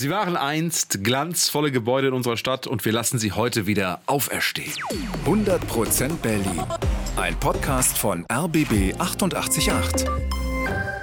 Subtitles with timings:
[0.00, 4.72] Sie waren einst glanzvolle Gebäude in unserer Stadt und wir lassen sie heute wieder auferstehen.
[5.26, 6.62] 100% Berlin.
[7.16, 10.47] Ein Podcast von RBB 888.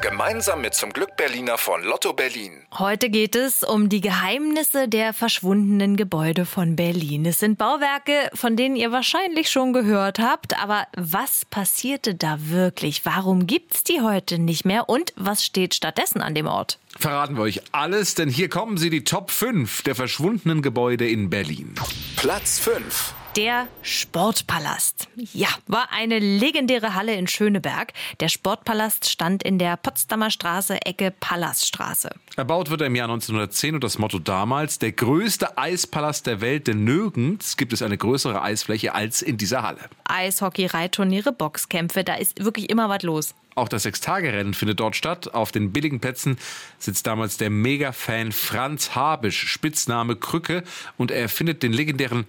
[0.08, 2.62] Gemeinsam mit zum Glück Berliner von Lotto Berlin.
[2.78, 7.26] Heute geht es um die Geheimnisse der verschwundenen Gebäude von Berlin.
[7.26, 10.62] Es sind Bauwerke, von denen ihr wahrscheinlich schon gehört habt.
[10.62, 13.04] Aber was passierte da wirklich?
[13.04, 14.90] Warum gibt's die heute nicht mehr?
[14.90, 16.78] Und was steht stattdessen an dem Ort?
[17.00, 21.32] Verraten wir euch alles, denn hier kommen sie, die Top 5 der verschwundenen Gebäude in
[21.32, 21.74] Berlin.
[22.16, 23.16] Platz 5.
[23.36, 25.10] Der Sportpalast.
[25.34, 27.92] Ja, war eine legendäre Halle in Schöneberg.
[28.22, 32.12] Der Sportpalast stand in der Potsdamer Straße, Ecke Palaststraße.
[32.38, 36.68] Erbaut wird er im Jahr 1910 und das Motto damals, der größte Eispalast der Welt,
[36.68, 39.82] denn nirgends gibt es eine größere Eisfläche als in dieser Halle.
[40.06, 43.36] Eishockey, Reitturniere, Boxkämpfe, da ist wirklich immer was los.
[43.56, 45.34] Auch das Sechstagerennen findet dort statt.
[45.34, 46.38] Auf den billigen Plätzen
[46.78, 50.64] sitzt damals der Mega-Fan Franz Habisch, Spitzname Krücke,
[50.98, 52.26] und er erfindet den legendären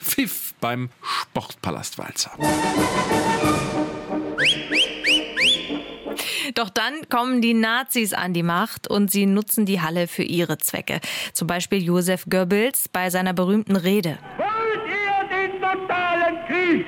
[0.00, 2.32] Pfiff beim Sportpalastwalzer.
[6.54, 10.58] Doch dann kommen die Nazis an die Macht und sie nutzen die Halle für ihre
[10.58, 11.00] Zwecke.
[11.32, 14.18] Zum Beispiel Josef Goebbels bei seiner berühmten Rede.
[14.36, 16.86] Wollt ihr den totalen Krieg?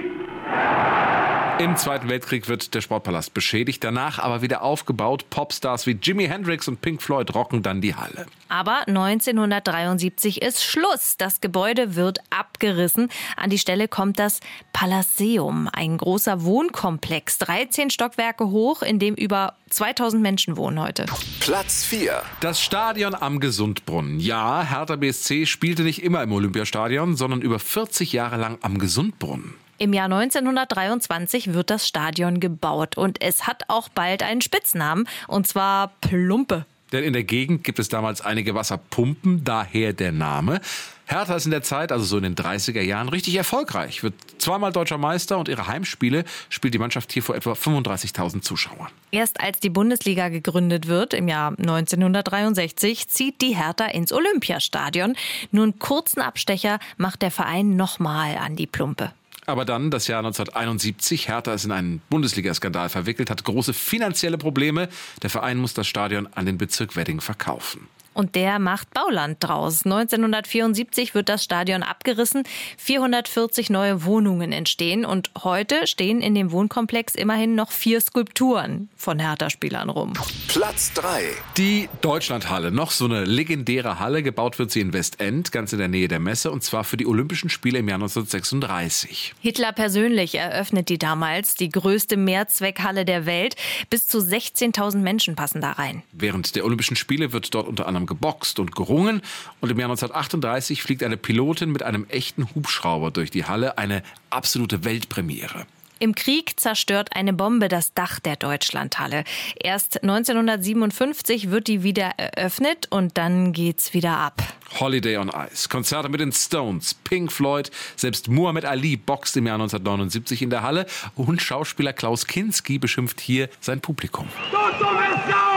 [1.63, 5.31] Im Zweiten Weltkrieg wird der Sportpalast beschädigt, danach aber wieder aufgebaut.
[5.31, 8.27] Popstars wie Jimi Hendrix und Pink Floyd rocken dann die Halle.
[8.49, 11.17] Aber 1973 ist Schluss.
[11.19, 13.11] Das Gebäude wird abgerissen.
[13.37, 14.41] An die Stelle kommt das
[14.73, 21.07] Palaceum, ein großer Wohnkomplex, 13 Stockwerke hoch, in dem über 2000 Menschen wohnen heute.
[21.39, 22.25] Platz 4.
[22.41, 24.19] Das Stadion am Gesundbrunnen.
[24.19, 29.62] Ja, Hertha BSC spielte nicht immer im Olympiastadion, sondern über 40 Jahre lang am Gesundbrunnen.
[29.83, 35.49] Im Jahr 1923 wird das Stadion gebaut und es hat auch bald einen Spitznamen, und
[35.49, 36.67] zwar Plumpe.
[36.93, 40.61] Denn in der Gegend gibt es damals einige Wasserpumpen, daher der Name.
[41.07, 44.05] Hertha ist in der Zeit, also so in den 30er Jahren, richtig erfolgreich.
[44.05, 48.87] Wird zweimal deutscher Meister und ihre Heimspiele spielt die Mannschaft hier vor etwa 35.000 Zuschauern.
[49.11, 55.17] Erst als die Bundesliga gegründet wird, im Jahr 1963, zieht die Hertha ins Olympiastadion.
[55.51, 59.13] Nur einen kurzen Abstecher macht der Verein nochmal an die Plumpe.
[59.47, 64.89] Aber dann, das Jahr 1971, Hertha ist in einen Bundesliga-Skandal verwickelt, hat große finanzielle Probleme.
[65.23, 67.89] Der Verein muss das Stadion an den Bezirk Wedding verkaufen.
[68.15, 69.85] Und der macht Bauland draus.
[69.85, 72.45] 1974 wird das Stadion abgerissen,
[72.79, 79.19] 440 neue Wohnungen entstehen und heute stehen in dem Wohnkomplex immerhin noch vier Skulpturen von
[79.19, 80.13] Hertha-Spielern rum.
[80.49, 81.23] Platz 3.
[81.57, 85.89] Die Deutschlandhalle, noch so eine legendäre Halle, gebaut wird sie in Westend, ganz in der
[85.89, 89.35] Nähe der Messe, und zwar für die Olympischen Spiele im Jahr 1936.
[89.41, 93.57] Hitler persönlich eröffnet die damals, die größte Mehrzweckhalle der Welt.
[93.91, 96.03] Bis zu 16.000 Menschen passen da rein.
[96.13, 99.23] Während der Olympischen Spiele wird dort unter anderem geboxt und gerungen.
[99.61, 103.79] Und im Jahr 1938 fliegt eine Pilotin mit einem echten Hubschrauber durch die Halle.
[103.79, 105.67] Eine absolute Weltpremiere.
[106.03, 109.23] Im Krieg zerstört eine Bombe das Dach der Deutschlandhalle.
[109.55, 114.43] Erst 1957 wird die wieder eröffnet und dann geht's wieder ab.
[114.81, 119.55] Holiday on Ice, Konzerte mit den Stones, Pink Floyd, selbst Muhammad Ali boxt im Jahr
[119.55, 124.27] 1979 in der Halle und Schauspieler Klaus Kinski beschimpft hier sein Publikum.
[124.51, 125.53] Du dumme Sau!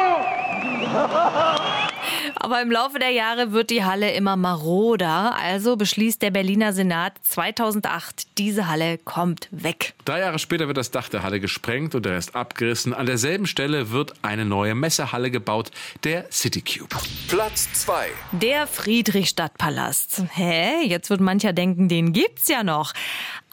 [2.36, 5.36] Aber im Laufe der Jahre wird die Halle immer maroder.
[5.36, 9.94] Also beschließt der Berliner Senat 2008, diese Halle kommt weg.
[10.06, 12.94] Drei Jahre später wird das Dach der Halle gesprengt und der Rest abgerissen.
[12.94, 15.72] An derselben Stelle wird eine neue Messehalle gebaut,
[16.04, 16.96] der City Cube.
[17.28, 18.08] Platz 2.
[18.32, 20.24] Der Friedrichstadtpalast.
[20.34, 20.86] Hä?
[20.86, 22.94] Jetzt wird mancher denken, den gibt's ja noch.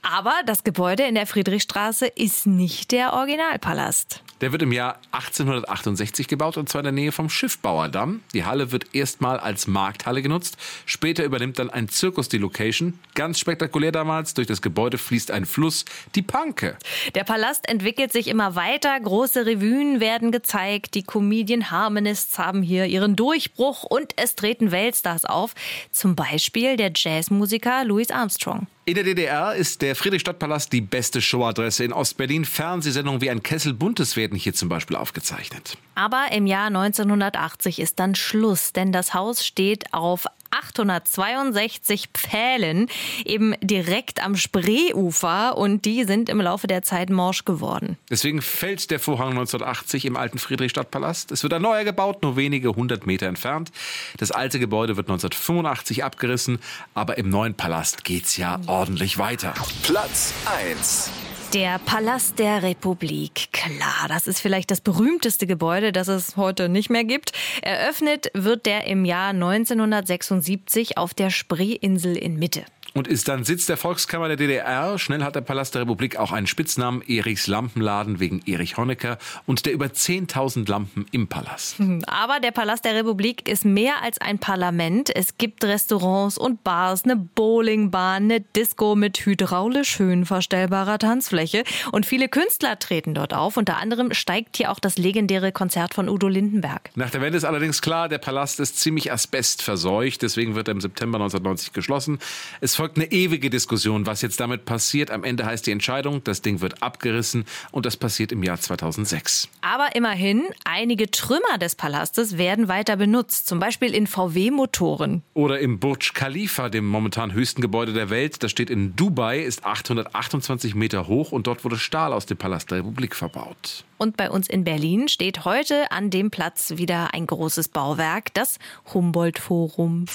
[0.03, 4.23] Aber das Gebäude in der Friedrichstraße ist nicht der Originalpalast.
[4.43, 8.23] Der wird im Jahr 1868 gebaut und zwar in der Nähe vom Schiffbauerdamm.
[8.35, 10.57] Die Halle wird erstmal als Markthalle genutzt.
[10.85, 12.99] Später übernimmt dann ein Zirkus die Location.
[13.15, 14.35] Ganz spektakulär damals.
[14.35, 15.85] Durch das Gebäude fließt ein Fluss,
[16.17, 16.77] die Panke.
[17.15, 18.99] Der Palast entwickelt sich immer weiter.
[18.99, 20.97] Große Revuen werden gezeigt.
[20.97, 25.55] Die Comedian Harmonists haben hier ihren Durchbruch und es treten Weltstars auf.
[25.93, 28.67] Zum Beispiel der Jazzmusiker Louis Armstrong.
[28.85, 32.45] In der DDR ist der Friedrichstadtpalast die beste Showadresse in Ostberlin.
[32.45, 35.79] Fernsehsendungen wie ein Kessel Buntes werden hier zum Beispiel aufgezeichnet.
[35.95, 42.89] Aber im Jahr 1980 ist dann Schluss, denn das Haus steht auf 862 Pfählen,
[43.25, 47.97] eben direkt am Spreeufer und die sind im Laufe der Zeit morsch geworden.
[48.11, 51.33] Deswegen fällt der Vorhang 1980 im alten Friedrichstadtpalast.
[51.33, 53.73] Es wird ein neuer gebaut, nur wenige hundert Meter entfernt.
[54.19, 56.59] Das alte Gebäude wird 1985 abgerissen,
[56.95, 59.55] aber im neuen Palast geht's ja ordentlich weiter.
[59.83, 61.11] Platz 1.
[61.55, 63.53] Der Palast der Republik.
[63.53, 67.33] Klar, das ist vielleicht das berühmteste Gebäude, das es heute nicht mehr gibt.
[67.61, 73.67] Eröffnet wird der im Jahr 1976 auf der Spreeinsel in Mitte und ist dann Sitz
[73.67, 74.99] der Volkskammer der DDR.
[74.99, 79.67] Schnell hat der Palast der Republik auch einen Spitznamen, Erichs Lampenladen wegen Erich Honecker und
[79.67, 81.79] der über 10.000 Lampen im Palast.
[81.79, 85.15] Hm, aber der Palast der Republik ist mehr als ein Parlament.
[85.15, 92.29] Es gibt Restaurants und Bars, eine Bowlingbahn, eine Disco mit hydraulisch höhenverstellbarer Tanzfläche und viele
[92.29, 93.57] Künstler treten dort auf.
[93.57, 96.91] Unter anderem steigt hier auch das legendäre Konzert von Udo Lindenberg.
[96.95, 100.81] Nach der Wende ist allerdings klar, der Palast ist ziemlich asbestverseucht, deswegen wird er im
[100.81, 102.19] September 1990 geschlossen.
[102.61, 105.13] Es folgt eine ewige Diskussion, was jetzt damit passiert.
[105.13, 109.49] Am Ende heißt die Entscheidung, das Ding wird abgerissen und das passiert im Jahr 2006.
[109.61, 115.23] Aber immerhin, einige Trümmer des Palastes werden weiter benutzt, zum Beispiel in VW-Motoren.
[115.35, 118.43] Oder im Burj Khalifa, dem momentan höchsten Gebäude der Welt.
[118.43, 122.73] Das steht in Dubai, ist 828 Meter hoch und dort wurde Stahl aus dem Palast
[122.73, 123.85] der Republik verbaut.
[123.97, 128.59] Und bei uns in Berlin steht heute an dem Platz wieder ein großes Bauwerk, das
[128.93, 130.07] Humboldt-Forum.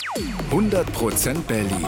[0.51, 1.87] 100% Berlin.